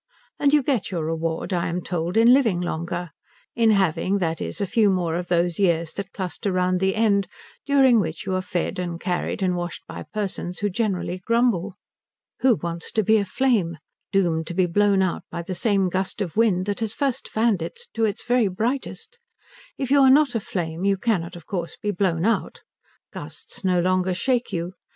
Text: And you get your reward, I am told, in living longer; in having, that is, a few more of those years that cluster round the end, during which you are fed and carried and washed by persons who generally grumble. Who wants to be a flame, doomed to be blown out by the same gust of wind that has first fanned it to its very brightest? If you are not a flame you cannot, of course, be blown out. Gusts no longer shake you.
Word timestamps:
And 0.39 0.51
you 0.51 0.63
get 0.63 0.89
your 0.89 1.05
reward, 1.05 1.53
I 1.53 1.67
am 1.67 1.83
told, 1.83 2.17
in 2.17 2.33
living 2.33 2.59
longer; 2.59 3.11
in 3.55 3.69
having, 3.69 4.17
that 4.17 4.41
is, 4.41 4.59
a 4.59 4.65
few 4.65 4.89
more 4.89 5.15
of 5.15 5.27
those 5.27 5.59
years 5.59 5.93
that 5.93 6.11
cluster 6.11 6.51
round 6.51 6.79
the 6.79 6.95
end, 6.95 7.27
during 7.67 7.99
which 7.99 8.25
you 8.25 8.33
are 8.33 8.41
fed 8.41 8.79
and 8.79 8.99
carried 8.99 9.43
and 9.43 9.55
washed 9.55 9.85
by 9.85 10.01
persons 10.11 10.57
who 10.57 10.71
generally 10.71 11.19
grumble. 11.23 11.75
Who 12.39 12.55
wants 12.55 12.91
to 12.93 13.03
be 13.03 13.17
a 13.19 13.25
flame, 13.25 13.77
doomed 14.11 14.47
to 14.47 14.55
be 14.55 14.65
blown 14.65 15.03
out 15.03 15.21
by 15.29 15.43
the 15.43 15.53
same 15.53 15.87
gust 15.87 16.19
of 16.19 16.35
wind 16.35 16.65
that 16.65 16.79
has 16.79 16.95
first 16.95 17.27
fanned 17.27 17.61
it 17.61 17.81
to 17.93 18.03
its 18.03 18.23
very 18.25 18.47
brightest? 18.47 19.19
If 19.77 19.91
you 19.91 20.01
are 20.01 20.09
not 20.09 20.33
a 20.33 20.39
flame 20.39 20.83
you 20.83 20.97
cannot, 20.97 21.35
of 21.35 21.45
course, 21.45 21.77
be 21.79 21.91
blown 21.91 22.25
out. 22.25 22.61
Gusts 23.13 23.63
no 23.63 23.79
longer 23.79 24.15
shake 24.15 24.51
you. 24.51 24.73